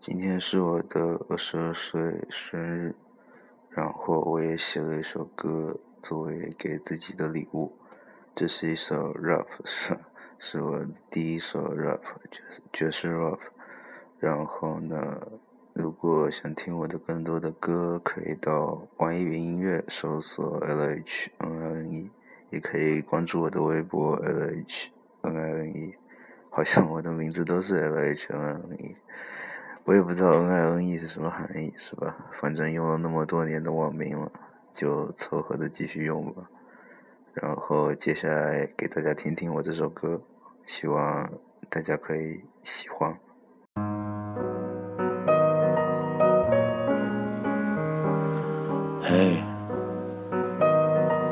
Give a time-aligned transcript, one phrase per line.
[0.00, 2.94] 今天是我的二十二岁生日，
[3.68, 7.76] 然后我也写了一首歌作为给自己的礼物。
[8.34, 9.98] 这是一首 rap， 是
[10.38, 12.00] 是我第一首 rap，
[12.30, 13.40] 爵士爵士 rap。
[14.18, 15.20] 然后呢，
[15.74, 22.10] 如果想听我的更多的歌，可以到网易云音乐搜索 L H N I N E，
[22.48, 25.94] 也可以关注我的微博 L H N I N E，
[26.50, 28.96] 好像我的名字都是 L H N I N E。
[29.90, 32.16] 我也不知道 N I N E 是什么含义，是吧？
[32.40, 34.30] 反正用了那么多年的网名了，
[34.72, 36.44] 就凑合的继续用吧。
[37.34, 40.22] 然后接下来给大家听听我这首歌，
[40.64, 41.28] 希望
[41.68, 43.18] 大家可以喜欢。
[49.02, 49.42] 嘿，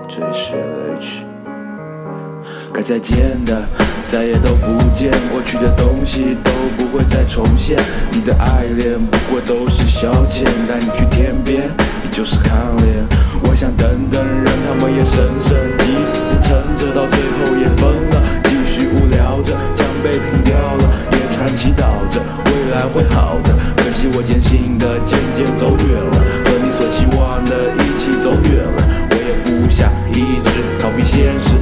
[0.09, 1.38] 这是 L H。
[2.73, 3.63] 该再见的
[4.05, 7.79] 再也都不见，过去的东西都不会再重现。
[8.11, 11.69] 你的爱恋不过都是消遣，带你去天边，
[12.03, 13.07] 你就是看脸。
[13.43, 18.23] 我想等等，让他们也深深，即使是撑着，到最后也疯了。
[18.45, 23.55] 继续无聊着，将被拼掉了，也常祈祷着未来会好的。
[23.77, 28.83] 可惜我坚信的渐渐走远了，和你所期望的一起走远了。
[29.11, 31.55] 我也不想一直逃避现实，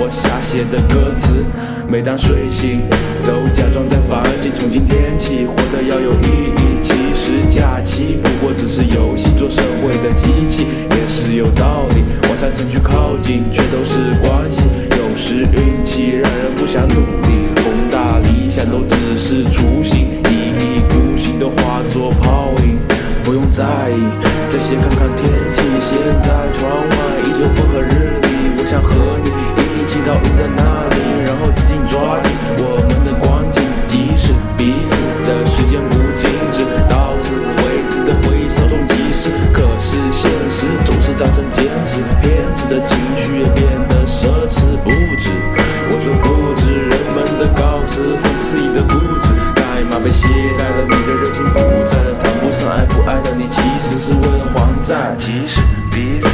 [0.00, 1.44] 我瞎写的歌词。
[1.86, 2.80] 每当睡醒，
[3.26, 6.80] 都假装在反省，从今天起，活得要有意义。
[6.80, 10.64] 其实假期不过只是游戏，做社会的机器
[10.96, 12.02] 也是有道理。
[12.24, 14.64] 往上层去靠近，却都是关系。
[14.96, 16.94] 有时运气让人不想努
[17.28, 22.78] 力，宏大理想都只是雏形，一意孤行都化作泡影。
[23.22, 24.00] 不用在意
[24.48, 25.60] 这些，看看天气。
[25.78, 29.28] 现在窗外依旧风和日丽，我想和你
[29.60, 30.62] 一起到云的那
[30.94, 32.30] 里，然后紧紧抓紧
[32.62, 33.60] 我们的光景。
[33.90, 34.94] 即使彼此
[35.26, 39.34] 的时间不静止，到此为止的回忆稍纵即逝。
[39.50, 45.34] 可是现实总是战胜坚持，偏执的情绪也变得奢侈不止。
[45.90, 55.18] 我说不止人们的告辞，讽刺你的固执，代码被携带了，你的热情不在了，谈不上爱不爱的你，其实是为了还债。
[55.18, 55.58] 即使
[55.90, 56.29] 彼此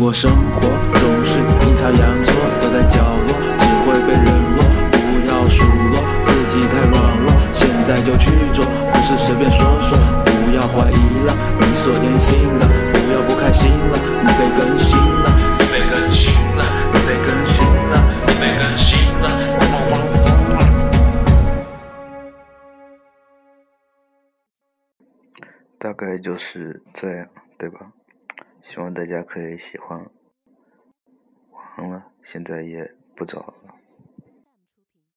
[0.00, 0.06] 歌词。
[0.06, 0.62] 不过生活
[0.98, 1.38] 总是
[1.68, 4.24] 阴差阳错，躲在角落只会被冷
[4.56, 4.64] 落。
[4.90, 4.96] 不
[5.28, 5.62] 要数
[5.92, 9.98] 落自己太软弱，现在就去做，不是随便说说。
[10.24, 15.28] 不要怀疑了你所坚信的，不要不开心了，你被更新了，
[15.58, 17.94] 你被更新了，你被更新了，
[18.26, 18.88] 你被更新
[19.20, 19.28] 了。
[25.78, 27.28] 大概就是这样，
[27.58, 27.80] 对吧？
[28.70, 29.98] 希望大家可以喜欢。
[31.50, 33.79] 晚安了，现在也不早了。